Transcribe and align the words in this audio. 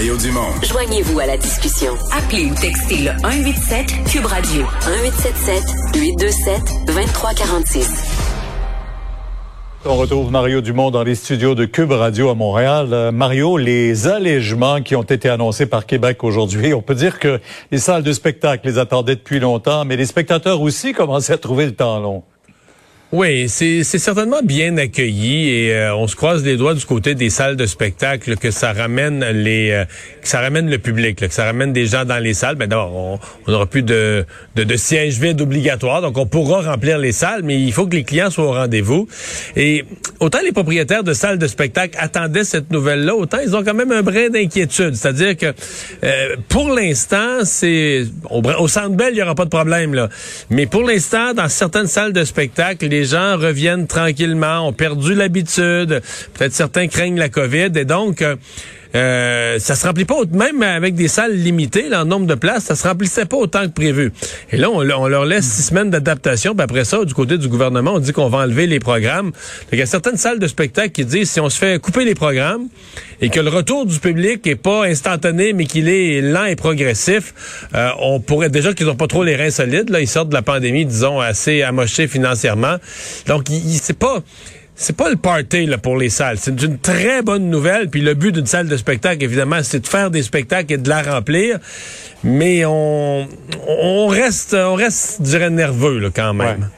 Mario 0.00 0.16
Dumont. 0.16 0.62
Joignez-vous 0.62 1.20
à 1.20 1.26
la 1.26 1.36
discussion. 1.36 1.92
Appelez 2.16 2.46
ou 2.46 2.54
textez 2.54 3.02
le 3.02 3.10
187 3.20 3.86
Cube 4.10 4.24
Radio 4.24 4.62
1877 4.62 5.62
827 5.94 6.86
2346. 6.86 8.04
On 9.84 9.96
retrouve 9.96 10.30
Mario 10.30 10.62
Dumont 10.62 10.90
dans 10.90 11.02
les 11.02 11.14
studios 11.14 11.54
de 11.54 11.66
Cube 11.66 11.92
Radio 11.92 12.30
à 12.30 12.34
Montréal. 12.34 12.94
Euh, 12.94 13.12
Mario, 13.12 13.58
les 13.58 14.08
allègements 14.08 14.80
qui 14.80 14.96
ont 14.96 15.02
été 15.02 15.28
annoncés 15.28 15.66
par 15.66 15.84
Québec 15.84 16.24
aujourd'hui, 16.24 16.72
on 16.72 16.80
peut 16.80 16.94
dire 16.94 17.18
que 17.18 17.38
les 17.70 17.76
salles 17.78 18.02
de 18.02 18.14
spectacle 18.14 18.66
les 18.66 18.78
attendaient 18.78 19.16
depuis 19.16 19.38
longtemps, 19.38 19.84
mais 19.84 19.98
les 19.98 20.06
spectateurs 20.06 20.62
aussi 20.62 20.94
commençaient 20.94 21.34
à 21.34 21.38
trouver 21.38 21.66
le 21.66 21.74
temps 21.74 22.00
long. 22.00 22.22
Oui, 23.12 23.48
c'est 23.48 23.82
certainement 23.82 24.40
bien 24.40 24.76
accueilli 24.76 25.48
et 25.48 25.74
euh, 25.74 25.96
on 25.96 26.06
se 26.06 26.14
croise 26.14 26.44
les 26.44 26.56
doigts 26.56 26.74
du 26.74 26.84
côté 26.84 27.16
des 27.16 27.28
salles 27.28 27.56
de 27.56 27.66
spectacle 27.66 28.36
que 28.36 28.52
ça 28.52 28.72
ramène 28.72 29.24
les 29.24 29.72
euh, 29.72 29.84
que 30.22 30.28
ça 30.28 30.40
ramène 30.40 30.70
le 30.70 30.78
public, 30.78 31.18
que 31.18 31.28
ça 31.28 31.44
ramène 31.44 31.72
des 31.72 31.86
gens 31.86 32.04
dans 32.04 32.20
les 32.22 32.34
salles. 32.34 32.54
Ben 32.54 32.68
d'abord, 32.68 32.94
on 32.94 33.50
n'aura 33.50 33.66
plus 33.66 33.82
de, 33.82 34.24
de, 34.54 34.62
de, 34.62 34.76
sièges 34.76 35.18
vides 35.18 35.40
obligatoires, 35.40 36.02
donc 36.02 36.18
on 36.18 36.26
pourra 36.26 36.60
remplir 36.60 36.98
les 36.98 37.10
salles, 37.10 37.40
mais 37.42 37.60
il 37.60 37.72
faut 37.72 37.88
que 37.88 37.96
les 37.96 38.04
clients 38.04 38.30
soient 38.30 38.44
au 38.44 38.52
rendez-vous. 38.52 39.08
Et 39.56 39.84
autant 40.20 40.38
les 40.44 40.52
propriétaires 40.52 41.02
de 41.02 41.12
salles 41.12 41.38
de 41.38 41.48
spectacle 41.48 41.98
attendaient 42.00 42.44
cette 42.44 42.70
nouvelle-là, 42.70 43.16
autant 43.16 43.38
ils 43.44 43.56
ont 43.56 43.64
quand 43.64 43.74
même 43.74 43.90
un 43.90 44.02
brin 44.02 44.28
d'inquiétude. 44.28 44.94
C'est-à-dire 44.94 45.36
que 45.36 45.52
euh, 46.04 46.36
pour 46.48 46.68
l'instant, 46.68 47.40
c'est 47.42 48.04
au, 48.30 48.40
au 48.40 48.68
Centre 48.68 48.90
Bell, 48.90 49.08
il 49.10 49.16
n'y 49.16 49.22
aura 49.22 49.34
pas 49.34 49.46
de 49.46 49.50
problème 49.50 49.94
là, 49.94 50.08
mais 50.48 50.66
pour 50.66 50.84
l'instant, 50.84 51.34
dans 51.34 51.48
certaines 51.48 51.88
salles 51.88 52.12
de 52.12 52.22
spectacle, 52.22 52.99
gens 53.04 53.36
reviennent 53.36 53.86
tranquillement, 53.86 54.68
ont 54.68 54.72
perdu 54.72 55.14
l'habitude. 55.14 56.00
Peut-être 56.34 56.52
certains 56.52 56.88
craignent 56.88 57.18
la 57.18 57.28
COVID 57.28 57.70
et 57.76 57.84
donc 57.84 58.24
euh, 58.94 59.58
ça 59.58 59.74
se 59.74 59.86
remplit 59.86 60.04
pas 60.04 60.16
même 60.32 60.62
avec 60.62 60.94
des 60.94 61.08
salles 61.08 61.34
limitées 61.36 61.88
là, 61.88 62.02
en 62.02 62.04
nombre 62.04 62.26
de 62.26 62.34
places, 62.34 62.64
ça 62.64 62.74
se 62.74 62.86
remplissait 62.86 63.24
pas 63.24 63.36
autant 63.36 63.62
que 63.62 63.72
prévu. 63.72 64.12
Et 64.50 64.56
là, 64.56 64.70
on, 64.70 64.82
leur 64.82 65.24
laisse 65.24 65.44
six 65.44 65.62
semaines 65.62 65.90
d'adaptation. 65.90 66.54
Puis 66.54 66.62
après 66.62 66.84
ça, 66.84 67.04
du 67.04 67.14
côté 67.14 67.38
du 67.38 67.48
gouvernement, 67.48 67.94
on 67.94 67.98
dit 67.98 68.12
qu'on 68.12 68.28
va 68.28 68.38
enlever 68.38 68.66
les 68.66 68.80
programmes. 68.80 69.32
Il 69.72 69.78
y 69.78 69.82
a 69.82 69.86
certaines 69.86 70.16
salles 70.16 70.38
de 70.38 70.46
spectacle 70.46 70.90
qui 70.90 71.04
disent 71.04 71.30
si 71.30 71.40
on 71.40 71.48
se 71.48 71.58
fait 71.58 71.80
couper 71.80 72.04
les 72.04 72.14
programmes 72.14 72.68
et 73.20 73.28
que 73.28 73.40
le 73.40 73.50
retour 73.50 73.86
du 73.86 73.98
public 73.98 74.46
est 74.46 74.56
pas 74.56 74.84
instantané, 74.86 75.52
mais 75.52 75.66
qu'il 75.66 75.88
est 75.88 76.20
lent 76.20 76.44
et 76.44 76.56
progressif, 76.56 77.66
euh, 77.74 77.90
on 78.00 78.20
pourrait 78.20 78.50
déjà 78.50 78.72
qu'ils 78.72 78.88
ont 78.88 78.96
pas 78.96 79.06
trop 79.06 79.24
les 79.24 79.36
reins 79.36 79.50
solides. 79.50 79.90
Là, 79.90 80.00
ils 80.00 80.08
sortent 80.08 80.30
de 80.30 80.34
la 80.34 80.42
pandémie, 80.42 80.84
disons 80.84 81.20
assez 81.20 81.62
amochés 81.62 82.08
financièrement. 82.08 82.76
Donc, 83.26 83.46
c'est 83.80 83.98
pas 83.98 84.22
c'est 84.80 84.96
pas 84.96 85.10
le 85.10 85.16
party 85.16 85.66
là, 85.66 85.76
pour 85.76 85.98
les 85.98 86.08
salles. 86.08 86.38
C'est 86.38 86.62
une 86.62 86.78
très 86.78 87.20
bonne 87.20 87.50
nouvelle. 87.50 87.90
Puis 87.90 88.00
le 88.00 88.14
but 88.14 88.32
d'une 88.32 88.46
salle 88.46 88.66
de 88.66 88.76
spectacle, 88.78 89.22
évidemment, 89.22 89.58
c'est 89.62 89.80
de 89.80 89.86
faire 89.86 90.10
des 90.10 90.22
spectacles 90.22 90.72
et 90.72 90.78
de 90.78 90.88
la 90.88 91.02
remplir. 91.02 91.58
Mais 92.24 92.64
on, 92.64 93.28
on 93.68 94.06
reste, 94.06 94.54
on 94.54 94.74
reste, 94.74 95.18
je 95.18 95.24
dirais, 95.24 95.50
nerveux 95.50 95.98
là, 95.98 96.08
quand 96.14 96.32
même. 96.32 96.70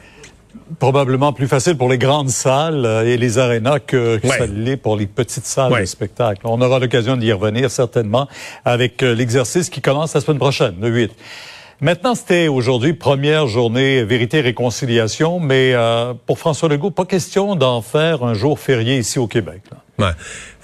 Probablement 0.79 1.31
plus 1.31 1.47
facile 1.47 1.77
pour 1.77 1.87
les 1.87 1.97
grandes 1.97 2.29
salles 2.29 2.85
euh, 2.85 3.05
et 3.05 3.15
les 3.15 3.37
arénas 3.37 3.79
que, 3.79 4.19
ça 4.21 4.47
l'est 4.47 4.75
pour 4.75 4.97
les 4.97 5.07
petites 5.07 5.45
salles 5.45 5.79
de 5.79 5.85
spectacle. 5.85 6.41
On 6.43 6.59
aura 6.59 6.79
l'occasion 6.79 7.15
d'y 7.15 7.31
revenir 7.31 7.71
certainement 7.71 8.27
avec 8.65 9.01
euh, 9.01 9.15
l'exercice 9.15 9.69
qui 9.69 9.79
commence 9.79 10.13
la 10.13 10.19
semaine 10.19 10.39
prochaine, 10.39 10.75
le 10.81 10.89
8. 10.89 11.11
Maintenant, 11.81 12.15
c'était 12.15 12.47
aujourd'hui 12.47 12.93
première 12.93 13.47
journée 13.47 14.03
vérité 14.03 14.41
réconciliation, 14.41 15.39
mais 15.39 15.73
euh, 15.73 16.13
pour 16.25 16.39
François 16.39 16.69
Legault, 16.69 16.91
pas 16.91 17.05
question 17.05 17.55
d'en 17.55 17.81
faire 17.81 18.23
un 18.23 18.33
jour 18.33 18.59
férié 18.59 18.97
ici 18.97 19.19
au 19.19 19.27
Québec. 19.27 19.61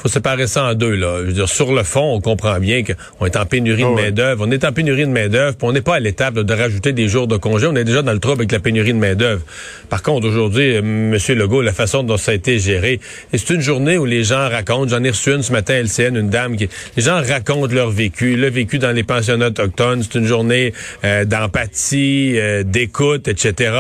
Faut 0.01 0.07
séparer 0.07 0.47
ça 0.47 0.63
en 0.63 0.73
deux. 0.75 0.95
Là. 0.95 1.17
Je 1.19 1.25
veux 1.25 1.33
dire, 1.33 1.49
sur 1.49 1.73
le 1.73 1.83
fond, 1.83 2.13
on 2.13 2.21
comprend 2.21 2.57
bien 2.59 2.83
qu'on 2.83 3.25
est 3.25 3.35
en 3.35 3.45
pénurie 3.45 3.83
de 3.83 3.89
main-d'œuvre. 3.89 4.45
On 4.47 4.51
est 4.51 4.63
en 4.63 4.71
pénurie 4.71 5.05
de 5.05 5.11
main-d'œuvre, 5.11 5.57
puis 5.57 5.67
on 5.67 5.73
n'est 5.73 5.81
pas 5.81 5.95
à 5.95 5.99
l'étape 5.99 6.35
de 6.35 6.53
rajouter 6.53 6.93
des 6.93 7.09
jours 7.09 7.27
de 7.27 7.35
congé. 7.35 7.67
On 7.67 7.75
est 7.75 7.83
déjà 7.83 8.01
dans 8.01 8.13
le 8.13 8.19
trouble 8.19 8.41
avec 8.41 8.51
la 8.53 8.59
pénurie 8.59 8.93
de 8.93 8.97
main-d'œuvre. 8.97 9.41
Par 9.89 10.01
contre, 10.01 10.25
aujourd'hui, 10.25 10.77
euh, 10.77 10.79
M. 10.79 11.17
Legault, 11.37 11.61
la 11.61 11.73
façon 11.73 12.03
dont 12.03 12.15
ça 12.15 12.31
a 12.31 12.33
été 12.33 12.59
géré, 12.59 13.01
c'est 13.33 13.49
une 13.49 13.59
journée 13.59 13.97
où 13.97 14.05
les 14.05 14.23
gens 14.23 14.47
racontent. 14.47 14.87
J'en 14.87 15.03
ai 15.03 15.09
reçu 15.09 15.33
une 15.33 15.43
ce 15.43 15.51
matin 15.51 15.73
à 15.73 15.79
LCN, 15.79 16.15
une 16.15 16.29
dame 16.29 16.55
qui. 16.55 16.69
Les 16.95 17.03
gens 17.03 17.21
racontent 17.21 17.73
leur 17.73 17.89
vécu, 17.89 18.37
le 18.37 18.49
vécu 18.49 18.79
dans 18.79 18.91
les 18.91 19.03
pensionnats 19.03 19.47
autochtones. 19.47 20.01
C'est 20.03 20.17
une 20.17 20.25
journée 20.25 20.73
euh, 21.03 21.25
d'empathie, 21.25 22.35
euh, 22.37 22.63
d'écoute, 22.63 23.27
etc. 23.27 23.73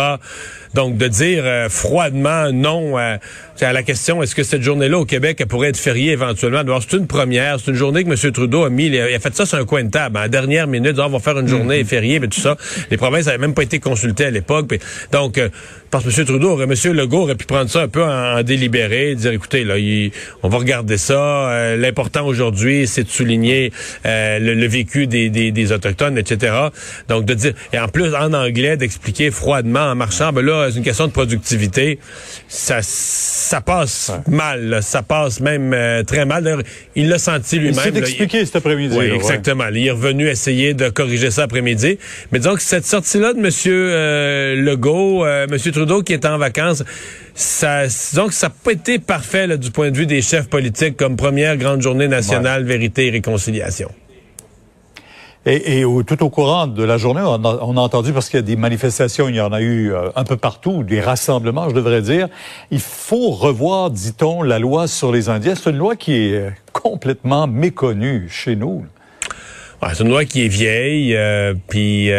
Donc, 0.73 0.97
de 0.97 1.07
dire 1.07 1.43
froidement 1.69 2.51
non 2.51 2.95
à 2.95 3.73
la 3.73 3.83
question, 3.83 4.21
est-ce 4.21 4.35
que 4.35 4.43
cette 4.43 4.61
journée-là 4.61 4.99
au 4.99 5.05
Québec 5.05 5.37
elle 5.39 5.47
pourrait 5.47 5.69
être 5.69 5.77
fériée? 5.77 6.08
Éventuellement. 6.11 6.63
C'est 6.81 6.97
une 6.97 7.07
première. 7.07 7.59
C'est 7.59 7.71
une 7.71 7.77
journée 7.77 8.03
que 8.03 8.09
M. 8.09 8.31
Trudeau 8.31 8.63
a 8.63 8.69
mis. 8.69 8.87
Il 8.87 8.99
a 8.99 9.19
fait 9.19 9.35
ça 9.35 9.45
sur 9.45 9.57
un 9.57 9.65
coin 9.65 9.83
de 9.83 9.89
table. 9.89 10.17
À 10.17 10.21
la 10.21 10.27
dernière 10.27 10.67
minute, 10.67 10.97
on 10.99 11.09
va 11.09 11.19
faire 11.19 11.37
une 11.39 11.47
journée 11.47 11.83
mm-hmm. 11.83 11.87
fériée, 11.87 12.19
mais 12.19 12.27
tout 12.27 12.39
ça. 12.39 12.57
Les 12.91 12.97
provinces 12.97 13.25
n'avaient 13.25 13.37
même 13.37 13.53
pas 13.53 13.63
été 13.63 13.79
consultées 13.79 14.25
à 14.25 14.31
l'époque. 14.31 14.79
Donc, 15.11 15.37
euh, 15.37 15.49
parce 15.91 16.03
que 16.03 16.19
M. 16.19 16.25
Trudeau, 16.25 16.51
aurait, 16.51 16.65
M. 16.65 16.93
Legault 16.93 17.23
aurait 17.23 17.35
pu 17.35 17.45
prendre 17.45 17.69
ça 17.69 17.81
un 17.81 17.87
peu 17.87 18.03
en, 18.03 18.43
délibéré, 18.43 19.15
dire, 19.15 19.31
écoutez, 19.31 19.63
là, 19.63 19.75
on 20.43 20.49
va 20.49 20.57
regarder 20.57 20.97
ça. 20.97 21.49
Euh, 21.49 21.77
l'important 21.77 22.25
aujourd'hui, 22.25 22.87
c'est 22.87 23.03
de 23.03 23.09
souligner 23.09 23.71
euh, 24.05 24.39
le, 24.39 24.67
vécu 24.67 25.07
des, 25.07 25.29
des, 25.29 25.71
Autochtones, 25.71 26.17
etc. 26.17 26.53
Donc, 27.07 27.25
de 27.25 27.33
dire, 27.33 27.53
et 27.73 27.79
en 27.79 27.87
plus, 27.87 28.13
en 28.15 28.33
anglais, 28.33 28.77
d'expliquer 28.77 29.31
froidement, 29.31 29.91
en 29.91 29.95
marchant, 29.95 30.31
ben 30.31 30.45
là, 30.45 30.69
c'est 30.69 30.77
une 30.77 30.83
question 30.83 31.07
de 31.07 31.11
productivité. 31.11 31.99
Ça, 32.47 32.79
ça 32.81 33.61
passe 33.61 34.11
mal. 34.27 34.79
Ça 34.81 35.01
passe 35.01 35.39
même 35.39 35.73
euh, 35.99 36.03
très 36.03 36.25
mal. 36.25 36.43
D'ailleurs, 36.43 36.63
il 36.95 37.09
l'a 37.09 37.17
senti 37.17 37.57
lui-même. 37.57 37.75
Il 37.85 37.93
s'est 37.93 37.99
expliqué 37.99 38.45
cet 38.45 38.55
après-midi. 38.57 38.95
Oui, 38.97 39.05
exactement. 39.05 39.65
Il 39.73 39.85
est 39.85 39.91
revenu 39.91 40.27
essayer 40.27 40.73
de 40.73 40.89
corriger 40.89 41.31
ça 41.31 41.43
après-midi. 41.43 41.97
Mais 42.31 42.39
disons 42.39 42.55
que 42.55 42.61
cette 42.61 42.85
sortie-là 42.85 43.33
de 43.33 43.39
M. 43.39 43.49
Euh, 43.67 44.55
Legault, 44.55 45.25
euh, 45.25 45.47
M. 45.49 45.57
Trudeau 45.71 46.01
qui 46.03 46.13
est 46.13 46.25
en 46.25 46.37
vacances, 46.37 46.83
ça, 47.35 47.83
donc 48.15 48.33
ça 48.33 48.47
n'a 48.47 48.53
pas 48.63 48.71
été 48.71 48.99
parfait 48.99 49.57
du 49.57 49.71
point 49.71 49.91
de 49.91 49.97
vue 49.97 50.05
des 50.05 50.21
chefs 50.21 50.49
politiques 50.49 50.97
comme 50.97 51.15
première 51.15 51.57
grande 51.57 51.81
journée 51.81 52.07
nationale, 52.07 52.63
vérité 52.63 53.07
et 53.07 53.11
réconciliation. 53.11 53.89
Et, 55.45 55.83
tout 56.05 56.21
au 56.23 56.29
courant 56.29 56.67
de 56.67 56.83
la 56.83 56.97
journée, 56.97 57.21
on 57.23 57.43
a, 57.45 57.81
entendu, 57.81 58.11
parce 58.11 58.29
qu'il 58.29 58.37
y 58.37 58.43
a 58.43 58.45
des 58.45 58.57
manifestations, 58.57 59.29
il 59.29 59.35
y 59.35 59.41
en 59.41 59.53
a 59.53 59.61
eu 59.61 59.93
euh, 59.93 60.09
un 60.15 60.25
peu 60.25 60.35
partout, 60.35 60.83
des 60.83 60.99
rassemblements, 60.99 61.69
je 61.69 61.75
devrais 61.75 62.01
dire, 62.01 62.27
il 62.71 62.81
faut 62.81 63.31
revoir, 63.31 63.89
dit-on, 63.89 64.43
la 64.43 64.59
loi 64.59 64.87
sur 64.87 65.13
les 65.13 65.29
Indiens. 65.29 65.55
C'est 65.55 65.69
une 65.69 65.77
loi 65.77 65.95
qui 65.95 66.13
est 66.13 66.33
euh, 66.33 66.49
complètement 66.73 67.47
méconnue 67.47 68.27
chez 68.29 68.57
nous. 68.57 68.85
c'est 69.81 70.03
une 70.03 70.09
loi 70.09 70.25
qui 70.25 70.43
est 70.43 70.49
vieille, 70.49 71.15
euh, 71.15 71.53
puis 71.69 72.09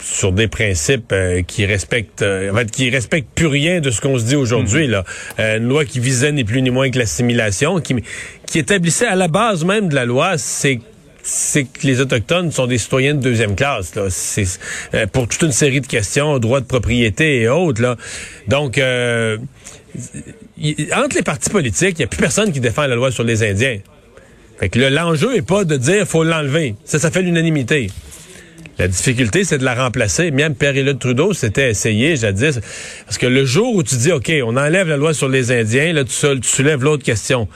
sur 0.00 0.32
des 0.32 0.48
principes 0.48 1.14
qui 1.46 1.64
respectent 1.64 2.24
en 2.24 2.56
fait 2.56 2.68
qui 2.72 2.90
respectent 2.90 3.32
plus 3.36 3.46
rien 3.46 3.80
de 3.80 3.92
ce 3.92 4.00
qu'on 4.00 4.18
se 4.18 4.24
dit 4.24 4.34
aujourd'hui 4.34 4.88
mm-hmm. 4.88 5.04
là 5.38 5.58
une 5.58 5.68
loi 5.68 5.84
qui 5.84 6.00
visait 6.00 6.32
ni 6.32 6.42
plus 6.42 6.60
ni 6.60 6.70
moins 6.70 6.90
que 6.90 6.98
l'assimilation 6.98 7.78
qui 7.78 7.94
qui 8.44 8.58
établissait 8.58 9.06
à 9.06 9.14
la 9.14 9.28
base 9.28 9.64
même 9.64 9.88
de 9.88 9.94
la 9.94 10.04
loi 10.04 10.38
c'est 10.38 10.80
c'est 11.22 11.64
que 11.64 11.86
les 11.86 12.00
Autochtones 12.00 12.50
sont 12.50 12.66
des 12.66 12.78
citoyens 12.78 13.14
de 13.14 13.20
deuxième 13.20 13.54
classe. 13.54 13.94
Là. 13.94 14.08
Euh, 14.94 15.06
pour 15.06 15.28
toute 15.28 15.42
une 15.42 15.52
série 15.52 15.80
de 15.80 15.86
questions, 15.86 16.38
droit 16.38 16.60
de 16.60 16.66
propriété 16.66 17.42
et 17.42 17.48
autres. 17.48 17.80
Là. 17.80 17.96
Donc, 18.48 18.78
euh, 18.78 19.38
entre 20.94 21.16
les 21.16 21.22
partis 21.22 21.50
politiques, 21.50 21.96
il 21.98 22.02
n'y 22.02 22.04
a 22.04 22.08
plus 22.08 22.18
personne 22.18 22.52
qui 22.52 22.60
défend 22.60 22.86
la 22.86 22.96
loi 22.96 23.12
sur 23.12 23.24
les 23.24 23.44
Indiens. 23.44 23.78
Fait 24.58 24.68
que 24.68 24.78
l'enjeu 24.78 25.36
est 25.36 25.46
pas 25.46 25.64
de 25.64 25.76
dire 25.76 26.06
faut 26.06 26.24
l'enlever. 26.24 26.74
Ça, 26.84 26.98
ça 26.98 27.10
fait 27.10 27.22
l'unanimité. 27.22 27.88
La 28.78 28.88
difficulté, 28.88 29.44
c'est 29.44 29.58
de 29.58 29.64
la 29.64 29.74
remplacer. 29.74 30.30
Même 30.30 30.54
Pierre-Éliott 30.54 30.98
Trudeau 30.98 31.34
s'était 31.34 31.70
essayé 31.70 32.16
jadis. 32.16 32.58
Parce 33.04 33.18
que 33.18 33.26
le 33.26 33.44
jour 33.44 33.74
où 33.74 33.82
tu 33.82 33.96
dis, 33.96 34.10
OK, 34.10 34.32
on 34.44 34.56
enlève 34.56 34.88
la 34.88 34.96
loi 34.96 35.14
sur 35.14 35.28
les 35.28 35.52
Indiens, 35.52 35.92
là, 35.92 36.04
tu, 36.04 36.40
tu 36.40 36.48
soulèves 36.48 36.82
l'autre 36.82 37.04
question 37.04 37.48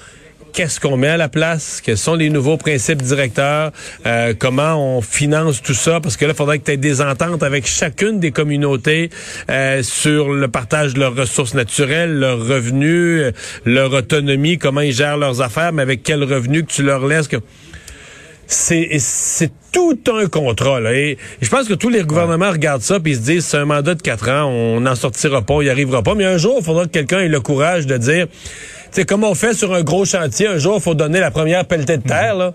qu'est-ce 0.53 0.81
qu'on 0.81 0.97
met 0.97 1.09
à 1.09 1.17
la 1.17 1.29
place, 1.29 1.81
quels 1.85 1.99
sont 1.99 2.15
les 2.15 2.31
nouveaux 2.31 2.56
principes 2.56 3.03
directeurs, 3.03 3.73
euh, 4.06 4.35
comment 4.38 4.97
on 4.97 5.03
finance 5.03 5.62
tout 5.62 5.75
ça, 5.75 6.00
parce 6.00 6.17
que 6.17 6.25
là, 6.25 6.32
il 6.32 6.37
faudrait 6.37 6.59
que 6.59 6.65
tu 6.65 6.73
aies 6.73 6.76
des 6.76 7.00
ententes 7.00 7.43
avec 7.43 7.67
chacune 7.67 8.20
des 8.20 8.31
communautés 8.31 9.11
euh, 9.50 9.82
sur 9.82 10.32
le 10.32 10.49
partage 10.49 10.94
de 10.94 11.00
leurs 11.00 11.15
ressources 11.15 11.55
naturelles, 11.55 12.19
leurs 12.19 12.38
revenus, 12.38 13.23
euh, 13.23 13.32
leur 13.65 13.93
autonomie, 13.93 14.59
comment 14.59 14.81
ils 14.81 14.94
gèrent 14.94 15.19
leurs 15.19 15.43
affaires, 15.43 15.73
mais 15.73 15.82
avec 15.82 16.03
quel 16.03 16.25
revenu 16.25 16.65
que 16.65 16.73
tu 16.73 16.82
leur 16.82 17.06
laisses. 17.06 17.29
Que... 17.29 17.37
C'est, 18.47 18.88
c'est 19.00 19.50
tout 19.73 19.99
un 20.06 20.26
contrat. 20.29 20.81
Là. 20.81 20.94
Et 20.94 21.19
je 21.43 21.49
pense 21.49 21.67
que 21.67 21.75
tous 21.75 21.88
les 21.88 22.03
gouvernements 22.03 22.50
regardent 22.50 22.82
ça 22.82 23.00
puis 23.00 23.17
se 23.17 23.20
disent 23.20 23.44
c'est 23.44 23.59
un 23.59 23.65
mandat 23.65 23.94
de 23.94 24.03
quatre 24.03 24.31
ans, 24.31 24.44
on 24.44 24.81
n'en 24.81 24.94
sortira 24.94 25.43
pas, 25.43 25.55
on 25.55 25.62
n'y 25.62 25.69
arrivera 25.69 26.03
pas. 26.03 26.15
Mais 26.15 26.25
un 26.25 26.38
jour, 26.38 26.56
il 26.61 26.65
faudra 26.65 26.85
que 26.85 26.91
quelqu'un 26.91 27.20
ait 27.20 27.29
le 27.29 27.41
courage 27.41 27.87
de 27.87 27.97
dire 27.97 28.26
c'est 28.96 29.04
comme 29.04 29.25
on 29.25 29.34
fait 29.34 29.52
sur 29.52 29.75
un 29.75 29.82
gros 29.82 30.06
chantier, 30.06 30.46
un 30.46 30.56
jour, 30.56 30.76
il 30.78 30.82
faut 30.82 30.94
donner 30.94 31.20
la 31.20 31.31
première 31.31 31.66
pelletée 31.66 31.98
de 31.98 32.02
terre. 32.02 32.34
Là. 32.34 32.54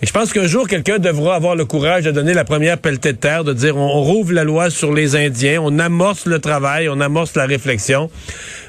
Et 0.00 0.06
je 0.06 0.10
pense 0.10 0.32
qu'un 0.32 0.46
jour, 0.46 0.66
quelqu'un 0.66 0.98
devra 0.98 1.34
avoir 1.34 1.54
le 1.54 1.66
courage 1.66 2.04
de 2.04 2.10
donner 2.10 2.32
la 2.32 2.44
première 2.44 2.78
pelletée 2.78 3.12
de 3.12 3.18
terre, 3.18 3.44
de 3.44 3.52
dire 3.52 3.76
on, 3.76 4.00
rouvre 4.00 4.32
la 4.32 4.42
loi 4.42 4.70
sur 4.70 4.90
les 4.90 5.16
Indiens, 5.16 5.60
on 5.62 5.78
amorce 5.78 6.24
le 6.24 6.38
travail, 6.38 6.88
on 6.88 6.98
amorce 6.98 7.36
la 7.36 7.44
réflexion. 7.44 8.08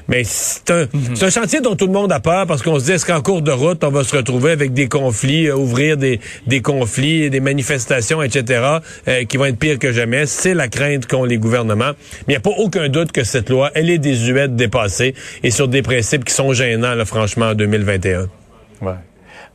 Mais 0.08 0.22
c'est 0.24 0.70
un, 0.70 0.86
mhm. 0.92 1.14
un, 1.20 1.30
chantier 1.30 1.60
dont 1.60 1.76
tout 1.76 1.86
le 1.86 1.92
monde 1.92 2.12
a 2.12 2.20
peur 2.20 2.46
parce 2.46 2.62
qu'on 2.62 2.78
se 2.78 2.84
dit, 2.84 2.92
est-ce 2.92 3.06
qu'en 3.06 3.22
cours 3.22 3.42
de 3.42 3.50
route, 3.50 3.82
on 3.84 3.90
va 3.90 4.04
se 4.04 4.16
retrouver 4.16 4.50
avec 4.50 4.72
des 4.72 4.88
conflits, 4.88 5.48
euh, 5.48 5.56
ouvrir 5.56 5.96
des, 5.96 6.20
des 6.46 6.60
conflits, 6.60 7.30
des 7.30 7.40
manifestations, 7.40 8.22
etc., 8.22 8.78
euh, 9.08 9.24
qui 9.24 9.36
vont 9.36 9.46
être 9.46 9.58
pires 9.58 9.78
que 9.78 9.92
jamais? 9.92 10.26
C'est 10.26 10.54
la 10.54 10.68
crainte 10.68 11.06
qu'ont 11.06 11.24
les 11.24 11.38
gouvernements. 11.38 11.92
Mais 12.26 12.34
il 12.34 12.36
n'y 12.36 12.36
a 12.36 12.40
pas 12.40 12.54
aucun 12.58 12.88
doute 12.88 13.12
que 13.12 13.24
cette 13.24 13.50
loi, 13.50 13.70
elle 13.74 13.90
est 13.90 13.98
désuète, 13.98 14.56
dépassée, 14.56 15.14
et 15.42 15.50
sur 15.50 15.68
des 15.68 15.82
principes 15.82 16.24
qui 16.24 16.34
sont 16.34 16.52
gênants, 16.52 16.94
là, 16.94 17.04
franchement, 17.04 17.46
en 17.46 17.54
2021. 17.54 18.28
Ouais. 18.82 18.92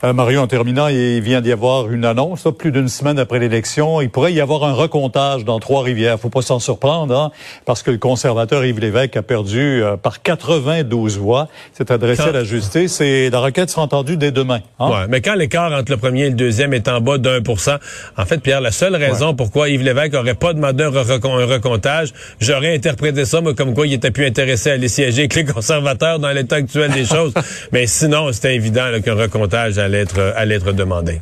Euh, 0.03 0.13
Mario, 0.13 0.39
en 0.39 0.47
terminant, 0.47 0.87
il 0.87 1.21
vient 1.21 1.41
d'y 1.41 1.51
avoir 1.51 1.91
une 1.91 2.05
annonce, 2.05 2.47
plus 2.57 2.71
d'une 2.71 2.87
semaine 2.87 3.19
après 3.19 3.39
l'élection. 3.39 3.99
Il 3.99 4.09
pourrait 4.09 4.33
y 4.33 4.39
avoir 4.39 4.63
un 4.63 4.73
recomptage 4.73 5.43
dans 5.43 5.59
Trois-Rivières. 5.59 6.19
Faut 6.19 6.29
pas 6.29 6.41
s'en 6.41 6.59
surprendre, 6.59 7.15
hein, 7.17 7.31
parce 7.65 7.83
que 7.83 7.91
le 7.91 7.97
conservateur 7.97 8.63
Yves 8.63 8.79
Lévesque 8.79 9.17
a 9.17 9.21
perdu 9.21 9.83
euh, 9.83 9.97
par 9.97 10.21
92 10.21 11.17
voix. 11.17 11.47
C'est 11.73 11.91
adressé 11.91 12.21
à 12.21 12.31
la 12.31 12.43
justice 12.43 13.01
et 13.01 13.29
la 13.29 13.39
requête 13.39 13.69
sera 13.69 13.81
entendue 13.81 14.15
dès 14.15 14.31
demain. 14.31 14.59
Hein? 14.79 14.89
Ouais, 14.89 15.07
mais 15.09 15.21
quand 15.21 15.35
l'écart 15.35 15.71
entre 15.73 15.91
le 15.91 15.97
premier 15.97 16.25
et 16.25 16.29
le 16.29 16.35
deuxième 16.35 16.73
est 16.73 16.87
en 16.87 17.01
bas 17.01 17.17
d'un 17.17 17.41
pour 17.41 17.59
cent, 17.59 17.75
en 18.17 18.25
fait, 18.25 18.39
Pierre, 18.39 18.61
la 18.61 18.71
seule 18.71 18.95
raison 18.95 19.35
pourquoi 19.35 19.69
Yves 19.69 19.83
Lévesque 19.83 20.13
aurait 20.13 20.33
pas 20.33 20.53
demandé 20.53 20.83
un, 20.83 20.89
recomptage, 20.89 22.13
j'aurais 22.39 22.75
interprété 22.75 23.25
ça 23.25 23.41
moi, 23.41 23.53
comme 23.53 23.73
quoi 23.73 23.85
il 23.85 23.93
était 23.93 24.11
plus 24.11 24.25
intéressé 24.25 24.71
à 24.71 24.73
aller 24.73 24.87
siéger 24.87 25.21
avec 25.23 25.35
les 25.35 25.45
conservateurs 25.45 26.19
dans 26.19 26.31
l'état 26.31 26.57
actuel 26.57 26.91
des 26.91 27.05
choses. 27.05 27.33
mais 27.71 27.85
sinon, 27.85 28.31
c'était 28.31 28.55
évident 28.55 28.85
qu'un 29.03 29.15
recomptage 29.15 29.68
allait 29.77 29.99
être, 29.99 30.33
allait 30.35 30.55
être 30.55 30.71
demandé. 30.71 31.21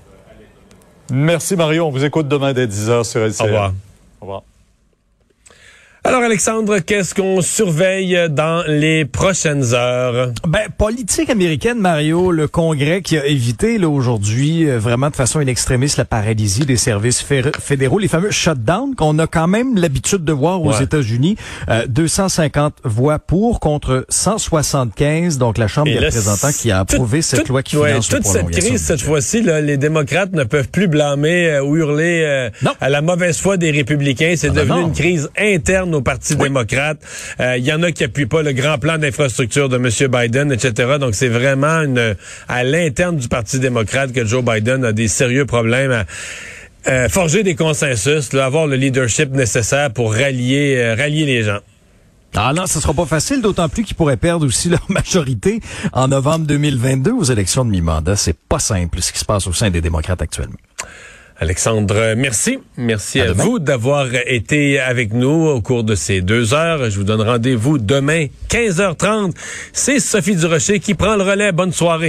Merci 1.11 1.55
Mario. 1.55 1.85
On 1.85 1.89
vous 1.89 2.05
écoute 2.05 2.27
demain 2.27 2.53
dès 2.53 2.67
10h 2.67 3.03
sur 3.03 3.21
LCN. 3.21 3.41
Au 3.41 3.45
revoir. 3.45 3.73
Au 4.21 4.25
revoir. 4.25 4.43
Alors 6.07 6.23
Alexandre, 6.23 6.79
qu'est-ce 6.79 7.13
qu'on 7.13 7.41
surveille 7.41 8.17
dans 8.29 8.63
les 8.65 9.03
prochaines 9.03 9.73
heures? 9.73 10.31
Ben 10.47 10.69
politique 10.77 11.29
américaine, 11.29 11.79
Mario, 11.79 12.31
le 12.31 12.47
Congrès 12.47 13.01
qui 13.01 13.17
a 13.17 13.25
évité 13.25 13.77
là 13.77 13.89
aujourd'hui 13.89 14.69
euh, 14.69 14.79
vraiment 14.79 15.09
de 15.09 15.17
façon 15.17 15.41
inextrémiste 15.41 15.97
la 15.97 16.05
paralysie 16.05 16.65
des 16.65 16.77
services 16.77 17.21
fédéraux, 17.59 17.99
les 17.99 18.07
fameux 18.07 18.31
shutdowns 18.31 18.95
qu'on 18.95 19.19
a 19.19 19.27
quand 19.27 19.49
même 19.49 19.75
l'habitude 19.75 20.23
de 20.23 20.31
voir 20.31 20.61
aux 20.63 20.71
États-Unis, 20.71 21.35
250 21.89 22.75
euh, 22.85 22.87
voix 22.87 23.19
pour 23.19 23.59
contre 23.59 24.05
175, 24.07 25.37
donc 25.37 25.57
la 25.57 25.67
Chambre 25.67 25.91
des 25.91 25.99
représentants 25.99 26.53
qui 26.57 26.71
a 26.71 26.79
approuvé 26.79 27.21
cette 27.21 27.49
loi 27.49 27.63
qui 27.63 27.75
finance 27.75 28.07
toute 28.07 28.25
cette 28.25 28.49
crise 28.51 28.81
cette 28.81 29.01
fois-ci, 29.01 29.41
les 29.41 29.75
démocrates 29.75 30.31
ne 30.31 30.45
peuvent 30.45 30.69
plus 30.69 30.87
blâmer 30.87 31.49
euh, 31.49 31.63
ou 31.65 31.75
hurler 31.75 32.49
à 32.79 32.89
la 32.89 33.01
mauvaise 33.01 33.37
foi 33.41 33.57
des 33.57 33.71
républicains. 33.71 34.35
C'est 34.37 34.51
ah 34.51 34.53
ben 34.53 34.61
devenu 34.61 34.81
une 34.83 34.93
crise 34.93 35.29
interne 35.37 35.96
au 35.97 36.01
Parti 36.01 36.35
démocrate. 36.35 36.99
Il 37.39 37.45
euh, 37.45 37.57
y 37.57 37.73
en 37.73 37.83
a 37.83 37.91
qui 37.91 38.03
appuient 38.03 38.25
pas 38.25 38.41
le 38.41 38.53
grand 38.53 38.77
plan 38.77 38.97
d'infrastructure 38.97 39.69
de 39.69 39.77
M. 39.77 39.89
Biden, 40.11 40.51
etc. 40.51 40.97
Donc, 40.99 41.15
c'est 41.15 41.27
vraiment 41.27 41.81
une, 41.81 42.15
à 42.47 42.63
l'interne 42.63 43.17
du 43.17 43.27
Parti 43.27 43.59
démocrate 43.59 44.13
que 44.13 44.25
Joe 44.25 44.43
Biden 44.43 44.85
a 44.85 44.91
des 44.91 45.07
sérieux 45.07 45.45
problèmes 45.45 45.91
à 45.91 46.05
euh, 46.87 47.09
forger 47.09 47.43
des 47.43 47.55
consensus, 47.55 48.33
avoir 48.33 48.67
le 48.67 48.77
leadership 48.77 49.31
nécessaire 49.31 49.91
pour 49.91 50.13
rallier, 50.13 50.77
euh, 50.77 50.95
rallier 50.95 51.25
les 51.25 51.43
gens. 51.43 51.59
Ah 52.35 52.53
non, 52.53 52.65
ce 52.67 52.79
sera 52.79 52.93
pas 52.93 53.05
facile, 53.05 53.41
d'autant 53.41 53.67
plus 53.67 53.83
qu'ils 53.83 53.95
pourraient 53.95 54.17
perdre 54.17 54.45
aussi 54.45 54.69
leur 54.69 54.85
majorité 54.89 55.59
en 55.91 56.07
novembre 56.07 56.45
2022 56.45 57.11
aux 57.11 57.23
élections 57.23 57.65
de 57.65 57.71
mi-mandat. 57.71 58.15
C'est 58.15 58.37
pas 58.37 58.59
simple 58.59 59.01
ce 59.01 59.11
qui 59.11 59.19
se 59.19 59.25
passe 59.25 59.47
au 59.47 59.53
sein 59.53 59.69
des 59.69 59.81
démocrates 59.81 60.21
actuellement. 60.21 60.57
Alexandre, 61.39 62.15
merci. 62.15 62.57
Merci 62.77 63.21
à, 63.21 63.31
vous 63.31 63.59
d'avoir 63.59 64.07
été 64.25 64.79
avec 64.79 65.13
nous 65.13 65.47
au 65.47 65.61
cours 65.61 65.83
de 65.83 65.93
ces 65.93 66.21
deux 66.21 66.55
heures. 66.55 66.89
Je 66.89 66.97
vous 66.97 67.03
donne 67.03 67.21
rendez-vous 67.21 67.77
demain, 67.77 68.25
15h30. 68.49 69.33
C'est 69.71 69.99
Sophie 69.99 70.35
Durocher 70.35 70.79
qui 70.79 70.95
prend 70.95 71.15
le 71.15 71.21
relais. 71.21 71.51
Bonne 71.51 71.73
soirée. 71.73 72.05